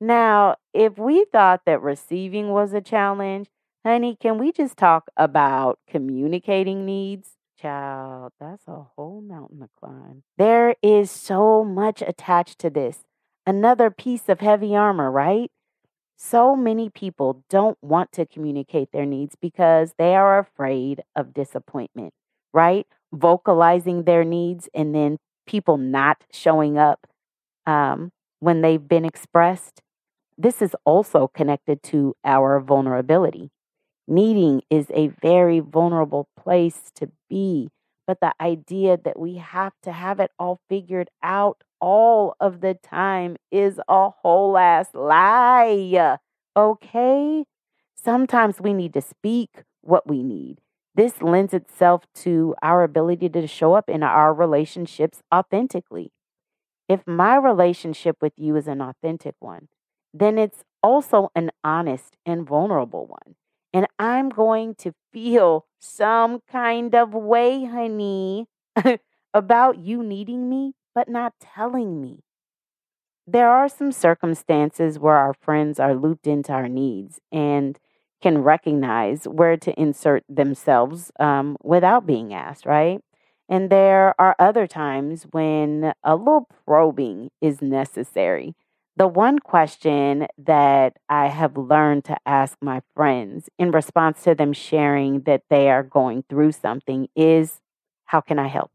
now, 0.00 0.56
if 0.72 0.98
we 0.98 1.24
thought 1.32 1.62
that 1.66 1.82
receiving 1.82 2.50
was 2.50 2.72
a 2.72 2.80
challenge, 2.80 3.48
honey, 3.84 4.16
can 4.20 4.38
we 4.38 4.52
just 4.52 4.76
talk 4.76 5.08
about 5.16 5.78
communicating 5.88 6.84
needs? 6.84 7.30
Child, 7.60 8.32
that's 8.38 8.68
a 8.68 8.86
whole 8.94 9.20
mountain 9.20 9.60
to 9.60 9.68
climb. 9.80 10.22
There 10.36 10.76
is 10.82 11.10
so 11.10 11.64
much 11.64 12.02
attached 12.02 12.60
to 12.60 12.70
this. 12.70 12.98
Another 13.44 13.90
piece 13.90 14.28
of 14.28 14.40
heavy 14.40 14.76
armor, 14.76 15.10
right? 15.10 15.50
So 16.16 16.54
many 16.54 16.90
people 16.90 17.44
don't 17.48 17.78
want 17.80 18.12
to 18.12 18.26
communicate 18.26 18.92
their 18.92 19.06
needs 19.06 19.36
because 19.40 19.94
they 19.98 20.14
are 20.14 20.38
afraid 20.38 21.02
of 21.16 21.32
disappointment, 21.32 22.12
right? 22.52 22.86
Vocalizing 23.12 24.04
their 24.04 24.24
needs 24.24 24.68
and 24.74 24.94
then 24.94 25.18
people 25.46 25.76
not 25.76 26.22
showing 26.32 26.76
up 26.76 27.06
um, 27.66 28.10
when 28.40 28.62
they've 28.62 28.86
been 28.86 29.04
expressed. 29.04 29.80
This 30.40 30.62
is 30.62 30.76
also 30.84 31.26
connected 31.26 31.82
to 31.84 32.14
our 32.24 32.60
vulnerability. 32.60 33.50
Needing 34.06 34.62
is 34.70 34.86
a 34.94 35.08
very 35.20 35.58
vulnerable 35.58 36.28
place 36.38 36.92
to 36.94 37.10
be, 37.28 37.70
but 38.06 38.20
the 38.20 38.32
idea 38.40 38.96
that 39.04 39.18
we 39.18 39.38
have 39.38 39.72
to 39.82 39.90
have 39.90 40.20
it 40.20 40.30
all 40.38 40.60
figured 40.68 41.10
out 41.24 41.64
all 41.80 42.36
of 42.38 42.60
the 42.60 42.74
time 42.74 43.36
is 43.50 43.80
a 43.88 44.10
whole 44.10 44.56
ass 44.56 44.90
lie. 44.94 46.18
Okay? 46.56 47.44
Sometimes 47.96 48.60
we 48.60 48.72
need 48.72 48.94
to 48.94 49.00
speak 49.00 49.64
what 49.80 50.08
we 50.08 50.22
need. 50.22 50.58
This 50.94 51.20
lends 51.20 51.52
itself 51.52 52.04
to 52.22 52.54
our 52.62 52.84
ability 52.84 53.28
to 53.30 53.46
show 53.48 53.74
up 53.74 53.90
in 53.90 54.04
our 54.04 54.32
relationships 54.32 55.20
authentically. 55.34 56.12
If 56.88 57.06
my 57.06 57.36
relationship 57.36 58.16
with 58.22 58.34
you 58.36 58.54
is 58.54 58.68
an 58.68 58.80
authentic 58.80 59.34
one, 59.40 59.68
then 60.12 60.38
it's 60.38 60.64
also 60.82 61.30
an 61.34 61.50
honest 61.64 62.16
and 62.24 62.46
vulnerable 62.46 63.06
one. 63.06 63.34
And 63.72 63.86
I'm 63.98 64.28
going 64.28 64.74
to 64.76 64.94
feel 65.12 65.66
some 65.78 66.40
kind 66.50 66.94
of 66.94 67.12
way, 67.12 67.64
honey, 67.64 68.46
about 69.34 69.78
you 69.78 70.02
needing 70.02 70.48
me, 70.48 70.72
but 70.94 71.08
not 71.08 71.34
telling 71.40 72.00
me. 72.00 72.20
There 73.26 73.50
are 73.50 73.68
some 73.68 73.92
circumstances 73.92 74.98
where 74.98 75.16
our 75.16 75.34
friends 75.34 75.78
are 75.78 75.94
looped 75.94 76.26
into 76.26 76.52
our 76.52 76.68
needs 76.68 77.20
and 77.30 77.78
can 78.22 78.38
recognize 78.38 79.24
where 79.24 79.56
to 79.58 79.78
insert 79.78 80.24
themselves 80.28 81.12
um, 81.20 81.56
without 81.62 82.06
being 82.06 82.32
asked, 82.32 82.64
right? 82.64 83.00
And 83.48 83.70
there 83.70 84.14
are 84.20 84.34
other 84.38 84.66
times 84.66 85.26
when 85.30 85.92
a 86.02 86.16
little 86.16 86.48
probing 86.64 87.30
is 87.40 87.62
necessary. 87.62 88.54
The 88.98 89.06
one 89.06 89.38
question 89.38 90.26
that 90.38 90.96
I 91.08 91.28
have 91.28 91.56
learned 91.56 92.04
to 92.06 92.16
ask 92.26 92.58
my 92.60 92.82
friends 92.96 93.48
in 93.56 93.70
response 93.70 94.24
to 94.24 94.34
them 94.34 94.52
sharing 94.52 95.20
that 95.20 95.44
they 95.48 95.70
are 95.70 95.84
going 95.84 96.24
through 96.28 96.50
something 96.50 97.06
is 97.14 97.60
how 98.06 98.20
can 98.20 98.40
I 98.40 98.48
help? 98.48 98.72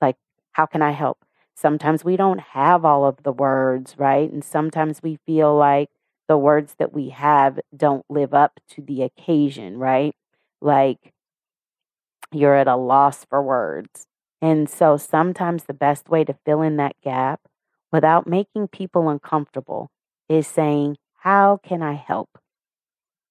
Like, 0.00 0.18
how 0.52 0.66
can 0.66 0.82
I 0.82 0.92
help? 0.92 1.24
Sometimes 1.56 2.04
we 2.04 2.16
don't 2.16 2.38
have 2.38 2.84
all 2.84 3.04
of 3.04 3.24
the 3.24 3.32
words, 3.32 3.96
right? 3.98 4.30
And 4.30 4.44
sometimes 4.44 5.02
we 5.02 5.18
feel 5.26 5.52
like 5.52 5.90
the 6.28 6.38
words 6.38 6.76
that 6.78 6.92
we 6.92 7.08
have 7.08 7.58
don't 7.76 8.06
live 8.08 8.32
up 8.32 8.60
to 8.68 8.82
the 8.82 9.02
occasion, 9.02 9.78
right? 9.78 10.14
Like, 10.60 11.12
you're 12.30 12.54
at 12.54 12.68
a 12.68 12.76
loss 12.76 13.24
for 13.24 13.42
words. 13.42 14.06
And 14.40 14.70
so 14.70 14.96
sometimes 14.96 15.64
the 15.64 15.74
best 15.74 16.08
way 16.08 16.22
to 16.22 16.36
fill 16.46 16.62
in 16.62 16.76
that 16.76 16.94
gap 17.02 17.40
without 17.92 18.26
making 18.26 18.68
people 18.68 19.08
uncomfortable 19.08 19.90
is 20.28 20.46
saying, 20.46 20.96
How 21.20 21.60
can 21.62 21.82
I 21.82 21.92
help? 21.92 22.30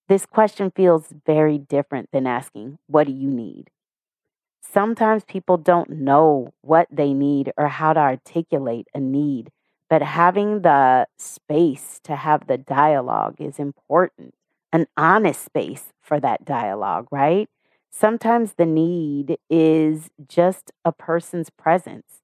This 0.08 0.26
question 0.26 0.72
feels 0.76 1.08
very 1.26 1.58
different 1.58 2.10
than 2.12 2.28
asking, 2.28 2.78
What 2.88 3.08
do 3.08 3.14
you 3.14 3.30
need? 3.30 3.70
Sometimes 4.62 5.26
people 5.26 5.58
don't 5.58 5.90
know 5.90 6.54
what 6.62 6.88
they 6.92 7.14
need 7.14 7.52
or 7.58 7.68
how 7.68 7.94
to 7.94 8.00
articulate 8.00 8.88
a 8.94 9.00
need, 9.00 9.52
but 9.90 10.02
having 10.02 10.62
the 10.62 11.08
space 11.18 12.00
to 12.04 12.16
have 12.16 12.48
the 12.48 12.58
dialogue 12.58 13.36
is 13.40 13.60
important, 13.60 14.34
an 14.72 14.86
honest 14.96 15.44
space 15.44 15.92
for 16.00 16.20
that 16.22 16.46
dialogue, 16.46 17.08
right? 17.12 17.50
Sometimes 17.90 18.54
the 18.54 18.66
need 18.66 19.38
is 19.50 20.10
just 20.26 20.72
a 20.86 20.94
person's 20.94 21.50
presence. 21.50 22.21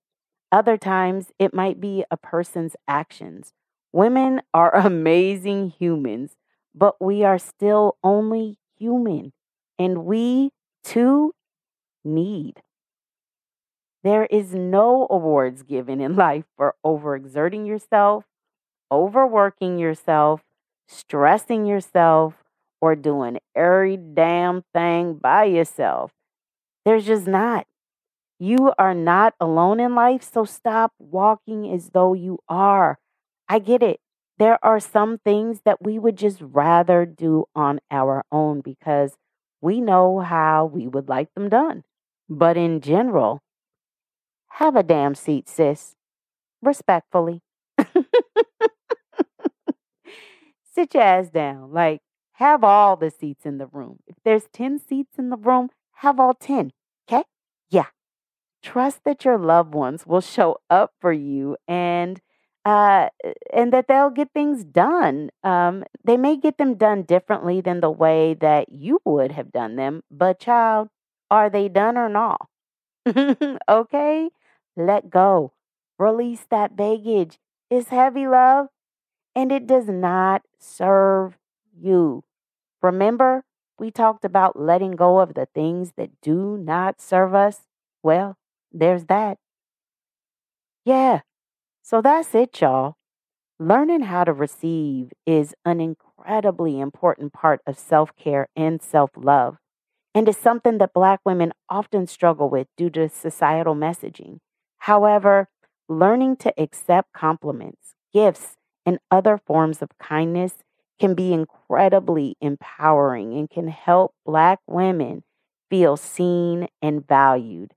Other 0.51 0.77
times 0.77 1.31
it 1.39 1.53
might 1.53 1.79
be 1.79 2.05
a 2.09 2.17
person's 2.17 2.75
actions. 2.87 3.53
Women 3.91 4.41
are 4.53 4.75
amazing 4.75 5.69
humans, 5.69 6.37
but 6.73 7.01
we 7.01 7.23
are 7.23 7.39
still 7.39 7.97
only 8.03 8.57
human. 8.77 9.33
And 9.79 10.05
we 10.05 10.51
too 10.83 11.33
need. 12.03 12.61
There 14.03 14.25
is 14.25 14.53
no 14.53 15.07
awards 15.09 15.63
given 15.63 15.99
in 16.01 16.15
life 16.17 16.45
for 16.55 16.75
overexerting 16.85 17.67
yourself, 17.67 18.25
overworking 18.91 19.77
yourself, 19.77 20.41
stressing 20.87 21.65
yourself, 21.65 22.35
or 22.79 22.95
doing 22.95 23.39
every 23.55 23.97
damn 23.97 24.63
thing 24.73 25.15
by 25.15 25.45
yourself. 25.45 26.11
There's 26.85 27.05
just 27.05 27.27
not. 27.27 27.67
You 28.39 28.73
are 28.77 28.93
not 28.93 29.33
alone 29.39 29.79
in 29.79 29.95
life, 29.95 30.21
so 30.23 30.45
stop 30.45 30.93
walking 30.99 31.71
as 31.73 31.89
though 31.89 32.13
you 32.13 32.39
are. 32.47 32.99
I 33.49 33.59
get 33.59 33.81
it. 33.81 33.99
There 34.37 34.63
are 34.63 34.79
some 34.79 35.17
things 35.17 35.61
that 35.65 35.81
we 35.83 35.97
would 35.97 36.15
just 36.17 36.39
rather 36.41 37.05
do 37.05 37.45
on 37.55 37.79
our 37.89 38.23
own 38.31 38.61
because 38.61 39.17
we 39.61 39.81
know 39.81 40.19
how 40.19 40.65
we 40.65 40.87
would 40.87 41.09
like 41.09 41.33
them 41.33 41.49
done. 41.49 41.83
But 42.29 42.57
in 42.57 42.81
general, 42.81 43.41
have 44.59 44.75
a 44.75 44.83
damn 44.83 45.15
seat, 45.15 45.47
sis. 45.47 45.95
Respectfully. 46.61 47.41
Sit 50.63 50.93
your 50.93 51.03
ass 51.03 51.29
down. 51.29 51.71
Like, 51.71 52.01
have 52.33 52.63
all 52.63 52.95
the 52.95 53.09
seats 53.09 53.45
in 53.45 53.57
the 53.57 53.67
room. 53.67 53.99
If 54.05 54.15
there's 54.23 54.47
10 54.53 54.79
seats 54.79 55.17
in 55.17 55.29
the 55.29 55.37
room, 55.37 55.69
have 55.95 56.19
all 56.19 56.33
10. 56.35 56.71
Trust 58.67 59.05
that 59.05 59.23
your 59.23 59.37
loved 59.37 59.73
ones 59.73 60.05
will 60.05 60.19
show 60.19 60.57
up 60.69 60.91
for 60.99 61.13
you 61.13 61.55
and 61.69 62.19
uh, 62.65 63.07
and 63.53 63.71
that 63.71 63.87
they'll 63.87 64.09
get 64.09 64.33
things 64.33 64.65
done. 64.65 65.29
Um, 65.41 65.85
they 66.03 66.17
may 66.17 66.35
get 66.35 66.57
them 66.57 66.75
done 66.75 67.03
differently 67.03 67.61
than 67.61 67.79
the 67.79 67.89
way 67.89 68.33
that 68.33 68.67
you 68.69 68.99
would 69.05 69.31
have 69.31 69.53
done 69.53 69.77
them, 69.77 70.03
but 70.11 70.41
child, 70.41 70.89
are 71.31 71.49
they 71.49 71.69
done 71.69 71.97
or 71.97 72.09
not? 72.09 72.49
okay? 73.69 74.29
Let 74.75 75.09
go. 75.09 75.53
Release 75.97 76.45
that 76.49 76.75
baggage. 76.75 77.39
It's 77.69 77.87
heavy, 77.87 78.27
love, 78.27 78.67
and 79.33 79.49
it 79.49 79.65
does 79.65 79.87
not 79.87 80.41
serve 80.59 81.37
you. 81.73 82.25
Remember, 82.81 83.45
we 83.79 83.91
talked 83.91 84.25
about 84.25 84.59
letting 84.59 84.91
go 84.97 85.19
of 85.19 85.35
the 85.35 85.47
things 85.55 85.93
that 85.95 86.19
do 86.21 86.57
not 86.57 86.99
serve 86.99 87.33
us? 87.33 87.61
Well, 88.03 88.37
there's 88.71 89.05
that. 89.05 89.37
Yeah, 90.85 91.21
so 91.83 92.01
that's 92.01 92.35
it, 92.35 92.59
y'all. 92.61 92.95
Learning 93.59 94.01
how 94.01 94.25
to 94.25 94.33
receive 94.33 95.11
is 95.25 95.55
an 95.65 95.81
incredibly 95.81 96.79
important 96.79 97.33
part 97.33 97.61
of 97.67 97.79
self 97.79 98.15
care 98.17 98.49
and 98.55 98.81
self 98.81 99.11
love, 99.17 99.57
and 100.15 100.29
is 100.29 100.37
something 100.37 100.79
that 100.79 100.93
Black 100.93 101.21
women 101.25 101.53
often 101.69 102.07
struggle 102.07 102.49
with 102.49 102.67
due 102.77 102.89
to 102.91 103.09
societal 103.09 103.75
messaging. 103.75 104.39
However, 104.79 105.49
learning 105.89 106.37
to 106.37 106.53
accept 106.61 107.13
compliments, 107.13 107.95
gifts, 108.13 108.57
and 108.85 108.99
other 109.11 109.37
forms 109.37 109.81
of 109.81 109.89
kindness 109.99 110.55
can 110.99 111.15
be 111.15 111.33
incredibly 111.33 112.37
empowering 112.41 113.33
and 113.37 113.49
can 113.49 113.69
help 113.69 114.13
Black 114.25 114.59
women 114.67 115.23
feel 115.69 115.97
seen 115.97 116.67
and 116.81 117.07
valued. 117.07 117.73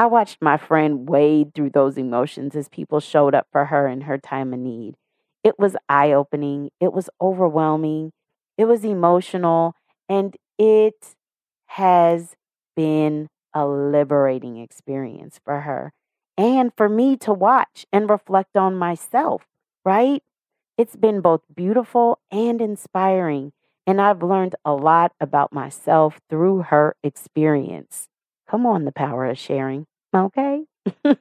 I 0.00 0.06
watched 0.06 0.38
my 0.40 0.56
friend 0.56 1.06
wade 1.08 1.54
through 1.54 1.70
those 1.70 1.98
emotions 1.98 2.56
as 2.56 2.70
people 2.70 3.00
showed 3.00 3.34
up 3.34 3.46
for 3.52 3.66
her 3.66 3.86
in 3.86 4.02
her 4.02 4.16
time 4.18 4.54
of 4.54 4.60
need. 4.60 4.96
It 5.44 5.58
was 5.58 5.76
eye 5.90 6.12
opening, 6.12 6.70
it 6.80 6.92
was 6.92 7.10
overwhelming, 7.20 8.12
it 8.56 8.64
was 8.64 8.84
emotional, 8.84 9.74
and 10.08 10.36
it 10.58 11.14
has 11.66 12.36
been 12.76 13.28
a 13.54 13.66
liberating 13.66 14.58
experience 14.58 15.40
for 15.44 15.62
her. 15.62 15.92
and 16.38 16.72
for 16.74 16.88
me 16.88 17.16
to 17.18 17.32
watch 17.34 17.84
and 17.92 18.08
reflect 18.08 18.56
on 18.56 18.74
myself, 18.74 19.42
right? 19.84 20.22
It's 20.78 20.96
been 20.96 21.20
both 21.20 21.42
beautiful 21.54 22.20
and 22.30 22.60
inspiring, 22.60 23.52
and 23.86 24.00
I've 24.00 24.22
learned 24.22 24.56
a 24.64 24.74
lot 24.74 25.12
about 25.20 25.52
myself 25.52 26.20
through 26.30 26.62
her 26.70 26.96
experience. 27.02 28.08
Come 28.48 28.66
on, 28.66 28.84
the 28.84 28.92
power 28.92 29.26
of 29.26 29.38
sharing, 29.38 29.86
okay? 30.14 30.64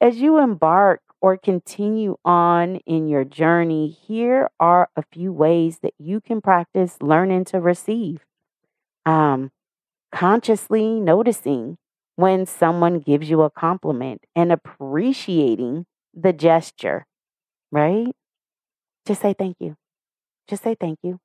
As 0.00 0.18
you 0.18 0.38
embark 0.38 1.00
or 1.20 1.36
continue 1.36 2.16
on 2.24 2.76
in 2.86 3.08
your 3.08 3.24
journey, 3.24 3.88
here 3.88 4.50
are 4.58 4.88
a 4.96 5.02
few 5.12 5.32
ways 5.32 5.78
that 5.82 5.94
you 5.98 6.20
can 6.20 6.40
practice 6.40 6.96
learning 7.00 7.44
to 7.46 7.60
receive. 7.60 8.24
Um, 9.06 9.50
consciously 10.12 11.00
noticing 11.00 11.78
when 12.16 12.46
someone 12.46 13.00
gives 13.00 13.30
you 13.30 13.42
a 13.42 13.50
compliment 13.50 14.24
and 14.36 14.52
appreciating 14.52 15.86
the 16.14 16.32
gesture, 16.32 17.06
right? 17.72 18.14
Just 19.06 19.22
say 19.22 19.34
thank 19.34 19.56
you. 19.60 19.76
Just 20.48 20.64
say 20.64 20.76
thank 20.80 20.98
you. 21.02 21.20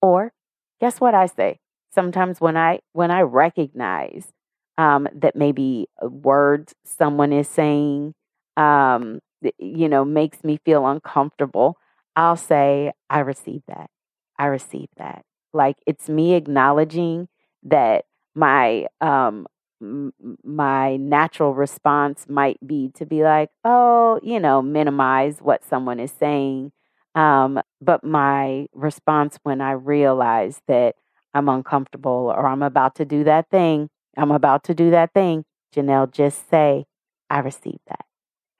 Or 0.00 0.32
guess 0.80 1.00
what 1.00 1.14
I 1.14 1.26
say? 1.26 1.58
Sometimes 1.96 2.40
when 2.40 2.56
I 2.56 2.80
when 2.92 3.10
I 3.10 3.22
recognize 3.22 4.28
um, 4.78 5.08
that 5.14 5.36
maybe 5.36 5.88
uh, 6.02 6.08
words 6.08 6.74
someone 6.84 7.32
is 7.32 7.48
saying, 7.48 8.14
um, 8.56 9.20
you 9.58 9.88
know, 9.88 10.04
makes 10.04 10.44
me 10.44 10.58
feel 10.64 10.86
uncomfortable, 10.86 11.78
I'll 12.16 12.36
say, 12.36 12.92
I 13.10 13.20
receive 13.20 13.62
that. 13.68 13.90
I 14.38 14.46
receive 14.46 14.88
that. 14.98 15.24
Like 15.54 15.76
it's 15.86 16.08
me 16.08 16.34
acknowledging 16.34 17.28
that 17.64 18.04
my 18.34 18.86
um 19.00 19.46
m- 19.80 20.12
my 20.44 20.96
natural 20.96 21.54
response 21.54 22.26
might 22.28 22.58
be 22.66 22.90
to 22.96 23.06
be 23.06 23.22
like, 23.24 23.50
oh, 23.64 24.20
you 24.22 24.40
know, 24.40 24.62
minimize 24.62 25.38
what 25.40 25.64
someone 25.64 26.00
is 26.00 26.12
saying. 26.12 26.72
Um, 27.14 27.60
but 27.80 28.04
my 28.04 28.66
response 28.74 29.38
when 29.42 29.60
I 29.62 29.72
realize 29.72 30.60
that 30.68 30.96
I'm 31.36 31.48
uncomfortable 31.48 32.32
or 32.34 32.46
I'm 32.46 32.62
about 32.62 32.94
to 32.96 33.04
do 33.04 33.24
that 33.24 33.50
thing 33.50 33.88
I'm 34.16 34.30
about 34.30 34.64
to 34.64 34.74
do 34.74 34.90
that 34.90 35.12
thing. 35.12 35.44
Janelle, 35.74 36.10
just 36.10 36.48
say, 36.48 36.86
I 37.28 37.40
received 37.40 37.80
that. 37.88 38.06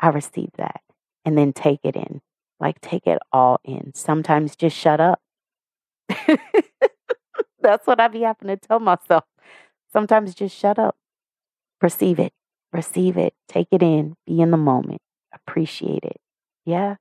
I 0.01 0.09
received 0.09 0.57
that. 0.59 0.83
And 1.25 1.37
then 1.37 1.53
take 1.53 1.81
it 1.83 1.97
in. 1.97 2.21
Like, 2.61 2.81
take 2.81 3.07
it 3.07 3.19
all 3.33 3.61
in. 3.65 3.93
Sometimes 3.95 4.55
just 4.55 4.77
shut 4.77 5.01
up. 5.01 5.21
That's 7.61 7.87
what 7.87 8.01
I 8.01 8.09
be 8.09 8.23
having 8.23 8.49
to 8.49 8.57
tell 8.57 8.81
myself. 8.81 9.25
Sometimes 9.93 10.35
just 10.35 10.57
shut 10.57 10.79
up. 10.79 10.97
Receive 11.81 12.19
it. 12.19 12.33
Receive 12.73 13.17
it. 13.17 13.35
Take 13.49 13.69
it 13.73 13.83
in. 13.83 14.15
Be 14.27 14.41
in 14.41 14.51
the 14.51 14.57
moment. 14.57 15.01
Appreciate 15.33 16.05
it. 16.05 16.21
Yeah. 16.65 16.97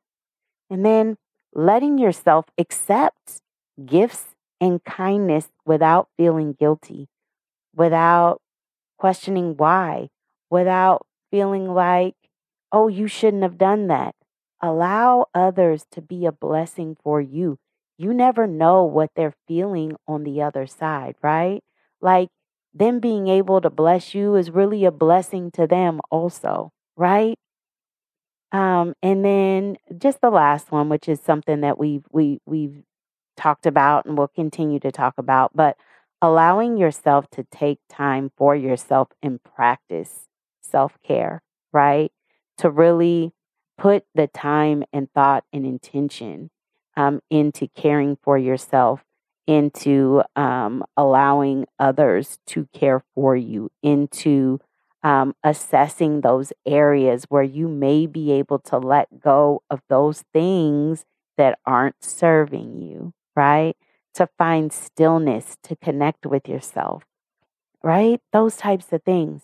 And 0.69 0.85
then 0.85 1.17
letting 1.53 1.97
yourself 1.97 2.45
accept 2.57 3.41
gifts 3.85 4.34
and 4.61 4.83
kindness 4.83 5.49
without 5.65 6.09
feeling 6.17 6.53
guilty, 6.53 7.07
without 7.73 8.41
questioning 8.97 9.57
why 9.57 10.09
without 10.49 11.05
feeling 11.31 11.73
like, 11.73 12.15
oh, 12.71 12.87
you 12.87 13.07
shouldn't 13.07 13.43
have 13.43 13.57
done 13.57 13.87
that. 13.87 14.15
Allow 14.61 15.27
others 15.33 15.85
to 15.91 16.01
be 16.01 16.25
a 16.25 16.31
blessing 16.31 16.95
for 17.03 17.21
you. 17.21 17.57
You 17.97 18.13
never 18.13 18.47
know 18.47 18.83
what 18.83 19.11
they're 19.15 19.35
feeling 19.47 19.95
on 20.07 20.23
the 20.23 20.41
other 20.41 20.67
side, 20.67 21.15
right? 21.21 21.61
Like 22.01 22.29
them 22.73 22.99
being 22.99 23.27
able 23.27 23.61
to 23.61 23.69
bless 23.69 24.13
you 24.13 24.35
is 24.35 24.49
really 24.51 24.85
a 24.85 24.91
blessing 24.91 25.51
to 25.51 25.67
them 25.67 26.01
also, 26.09 26.71
right? 26.97 27.37
Um, 28.51 28.93
and 29.01 29.23
then 29.25 29.77
just 29.97 30.21
the 30.21 30.29
last 30.29 30.71
one, 30.71 30.89
which 30.89 31.09
is 31.09 31.19
something 31.19 31.61
that 31.61 31.77
we've 31.77 32.05
we 32.11 32.39
we've 32.45 32.83
talked 33.35 33.65
about 33.65 34.05
and 34.05 34.17
will 34.17 34.27
continue 34.27 34.79
to 34.79 34.91
talk 34.91 35.15
about, 35.17 35.51
but 35.55 35.77
allowing 36.21 36.77
yourself 36.77 37.29
to 37.31 37.43
take 37.43 37.79
time 37.89 38.31
for 38.37 38.55
yourself 38.55 39.09
and 39.21 39.43
practice 39.43 40.27
self 40.61 40.97
care, 41.03 41.41
right? 41.71 42.11
To 42.59 42.69
really 42.69 43.33
put 43.77 44.05
the 44.15 44.27
time 44.27 44.83
and 44.93 45.11
thought 45.13 45.43
and 45.51 45.65
intention 45.65 46.49
um, 46.97 47.21
into 47.29 47.67
caring 47.75 48.17
for 48.21 48.37
yourself, 48.37 49.03
into 49.47 50.23
um, 50.35 50.83
allowing 50.95 51.65
others 51.79 52.39
to 52.47 52.67
care 52.73 53.03
for 53.13 53.35
you, 53.35 53.69
into 53.83 54.59
um, 55.03 55.35
assessing 55.43 56.21
those 56.21 56.51
areas 56.65 57.25
where 57.29 57.43
you 57.43 57.67
may 57.67 58.07
be 58.07 58.31
able 58.31 58.57
to 58.59 58.77
let 58.77 59.19
go 59.19 59.61
of 59.69 59.81
those 59.87 60.23
things 60.33 61.05
that 61.37 61.59
aren't 61.65 62.03
serving 62.03 62.81
you, 62.81 63.13
right? 63.35 63.75
to 64.15 64.27
find 64.37 64.71
stillness, 64.71 65.57
to 65.63 65.75
connect 65.75 66.25
with 66.25 66.47
yourself, 66.47 67.03
right? 67.83 68.21
Those 68.33 68.57
types 68.57 68.91
of 68.91 69.03
things. 69.03 69.43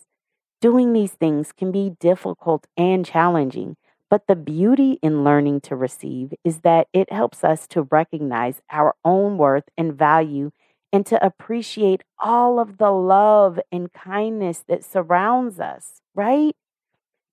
Doing 0.60 0.92
these 0.92 1.12
things 1.12 1.52
can 1.52 1.72
be 1.72 1.96
difficult 2.00 2.66
and 2.76 3.04
challenging, 3.04 3.76
but 4.10 4.26
the 4.28 4.36
beauty 4.36 4.98
in 5.02 5.24
learning 5.24 5.60
to 5.62 5.76
receive 5.76 6.34
is 6.44 6.60
that 6.60 6.88
it 6.92 7.12
helps 7.12 7.44
us 7.44 7.66
to 7.68 7.82
recognize 7.82 8.62
our 8.70 8.94
own 9.04 9.38
worth 9.38 9.64
and 9.76 9.94
value 9.94 10.52
and 10.92 11.06
to 11.06 11.24
appreciate 11.24 12.02
all 12.18 12.58
of 12.58 12.78
the 12.78 12.90
love 12.90 13.58
and 13.70 13.92
kindness 13.92 14.64
that 14.68 14.84
surrounds 14.84 15.60
us, 15.60 16.00
right? 16.14 16.54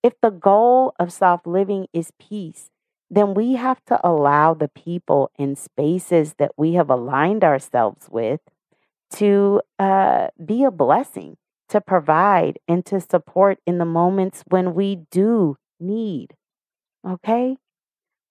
If 0.03 0.13
the 0.21 0.31
goal 0.31 0.93
of 0.99 1.13
soft 1.13 1.47
living 1.47 1.87
is 1.93 2.11
peace, 2.19 2.69
then 3.09 3.33
we 3.33 3.53
have 3.53 3.83
to 3.85 3.99
allow 4.07 4.53
the 4.53 4.67
people 4.67 5.31
in 5.37 5.55
spaces 5.55 6.35
that 6.37 6.51
we 6.57 6.73
have 6.73 6.89
aligned 6.89 7.43
ourselves 7.43 8.07
with 8.09 8.41
to 9.11 9.61
uh, 9.79 10.27
be 10.43 10.63
a 10.63 10.71
blessing, 10.71 11.37
to 11.69 11.81
provide, 11.81 12.59
and 12.67 12.85
to 12.85 12.99
support 12.99 13.59
in 13.65 13.79
the 13.79 13.85
moments 13.85 14.43
when 14.47 14.73
we 14.73 15.05
do 15.11 15.57
need. 15.79 16.35
Okay? 17.07 17.57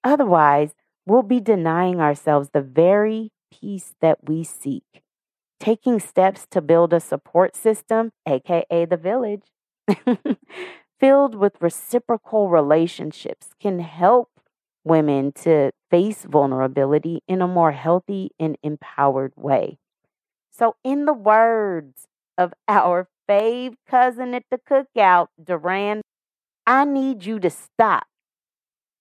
Otherwise, 0.05 0.75
we'll 1.07 1.23
be 1.23 1.41
denying 1.41 2.01
ourselves 2.01 2.51
the 2.53 2.63
very 2.63 3.33
peace 3.51 3.95
that 4.01 4.19
we 4.29 4.45
seek. 4.45 5.03
Taking 5.59 5.99
steps 5.99 6.47
to 6.53 6.61
build 6.61 6.93
a 6.93 7.01
support 7.01 7.57
system, 7.57 8.13
aka 8.29 8.85
the 8.85 8.97
village, 8.97 9.43
filled 11.01 11.35
with 11.35 11.61
reciprocal 11.61 12.49
relationships, 12.49 13.49
can 13.61 13.81
help 13.81 14.31
women 14.89 15.33
to 15.45 15.73
face 15.91 16.25
vulnerability 16.25 17.23
in 17.29 17.43
a 17.43 17.49
more 17.49 17.73
healthy 17.73 18.31
and 18.41 18.57
empowered 18.63 19.33
way. 19.37 19.79
So, 20.51 20.77
in 20.85 21.05
the 21.05 21.15
words 21.15 22.07
of 22.37 22.55
our 22.69 23.09
fave 23.29 23.75
cousin 23.89 24.35
at 24.35 24.45
the 24.51 24.59
cookout, 24.59 25.29
Duran, 25.43 26.03
I 26.67 26.85
need 26.85 27.25
you 27.25 27.39
to 27.41 27.51
stop 27.51 28.07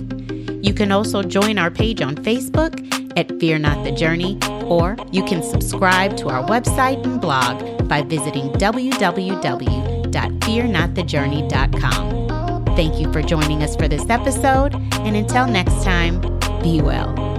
You 0.62 0.74
can 0.74 0.92
also 0.92 1.22
join 1.22 1.58
our 1.58 1.70
page 1.70 2.02
on 2.02 2.16
Facebook 2.16 2.78
at 3.18 3.40
Fear 3.40 3.58
Not 3.58 3.85
the 3.85 3.92
Journey, 3.92 4.38
or 4.64 4.96
you 5.11 5.24
can 5.24 5.42
subscribe 5.42 6.16
to 6.18 6.28
our 6.28 6.44
website 6.44 7.02
and 7.04 7.18
blog 7.20 7.88
by 7.88 8.02
visiting 8.02 8.50
www 8.52 10.02
www.fearnotthejourney.com. 10.12 12.21
Thank 12.74 12.98
you 12.98 13.12
for 13.12 13.22
joining 13.22 13.62
us 13.62 13.76
for 13.76 13.87
this 13.87 14.08
episode, 14.08 14.74
and 15.00 15.14
until 15.14 15.46
next 15.46 15.85
time, 15.85 16.20
be 16.62 16.80
well. 16.80 17.32